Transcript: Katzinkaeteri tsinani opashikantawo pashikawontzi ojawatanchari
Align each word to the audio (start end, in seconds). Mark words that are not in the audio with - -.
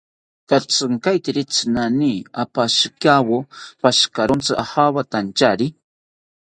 Katzinkaeteri 0.49 1.43
tsinani 1.53 2.13
opashikantawo 2.43 3.37
pashikawontzi 3.81 4.51
ojawatanchari 4.63 5.67